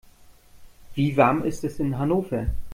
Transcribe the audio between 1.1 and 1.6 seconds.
warm